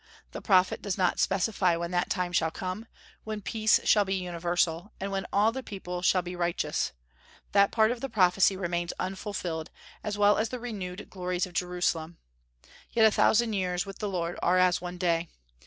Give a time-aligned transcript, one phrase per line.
[0.31, 2.87] The prophet does not specify when that time shall come,
[3.23, 6.91] when peace shall be universal, and when all the people shall be righteous;
[7.51, 9.69] that part of the prophecy remains unfulfilled,
[10.03, 12.17] as well as the renewed glories of Jerusalem.
[12.89, 15.29] Yet a thousand years with the Lord are as one day.